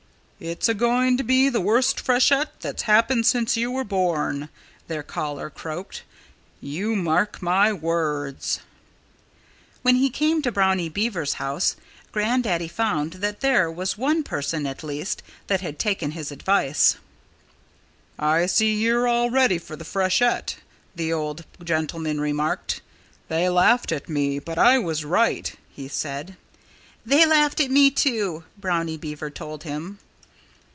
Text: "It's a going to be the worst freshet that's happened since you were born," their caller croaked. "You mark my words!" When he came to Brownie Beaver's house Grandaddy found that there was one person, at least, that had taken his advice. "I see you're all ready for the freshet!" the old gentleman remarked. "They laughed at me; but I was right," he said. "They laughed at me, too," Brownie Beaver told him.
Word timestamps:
"It's 0.43 0.67
a 0.67 0.73
going 0.73 1.17
to 1.17 1.23
be 1.23 1.49
the 1.49 1.61
worst 1.61 1.99
freshet 1.99 2.61
that's 2.61 2.81
happened 2.81 3.27
since 3.27 3.57
you 3.57 3.69
were 3.69 3.83
born," 3.83 4.49
their 4.87 5.03
caller 5.03 5.51
croaked. 5.51 6.01
"You 6.59 6.95
mark 6.95 7.43
my 7.43 7.71
words!" 7.71 8.59
When 9.83 9.97
he 9.97 10.09
came 10.09 10.41
to 10.41 10.51
Brownie 10.51 10.89
Beaver's 10.89 11.33
house 11.33 11.75
Grandaddy 12.11 12.67
found 12.67 13.13
that 13.21 13.41
there 13.41 13.69
was 13.71 13.99
one 13.99 14.23
person, 14.23 14.65
at 14.65 14.81
least, 14.83 15.21
that 15.45 15.61
had 15.61 15.77
taken 15.77 16.09
his 16.13 16.31
advice. 16.31 16.95
"I 18.17 18.47
see 18.47 18.73
you're 18.73 19.07
all 19.07 19.29
ready 19.29 19.59
for 19.59 19.75
the 19.75 19.85
freshet!" 19.85 20.57
the 20.95 21.13
old 21.13 21.45
gentleman 21.63 22.19
remarked. 22.19 22.81
"They 23.27 23.47
laughed 23.47 23.91
at 23.91 24.09
me; 24.09 24.39
but 24.39 24.57
I 24.57 24.79
was 24.79 25.05
right," 25.05 25.53
he 25.69 25.87
said. 25.87 26.35
"They 27.05 27.27
laughed 27.27 27.59
at 27.61 27.69
me, 27.69 27.91
too," 27.91 28.43
Brownie 28.57 28.97
Beaver 28.97 29.29
told 29.29 29.65
him. 29.65 29.99